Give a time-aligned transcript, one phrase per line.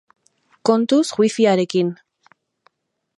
[0.69, 1.89] Kontuz wifiarekin!